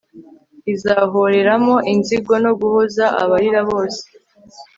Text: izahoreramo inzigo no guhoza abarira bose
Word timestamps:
izahoreramo 0.73 1.75
inzigo 1.93 2.33
no 2.43 2.51
guhoza 2.59 3.05
abarira 3.21 3.59
bose 3.69 4.01